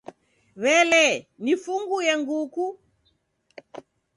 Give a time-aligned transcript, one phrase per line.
[0.61, 1.05] W'ele,
[1.43, 2.65] nifunguye nguku?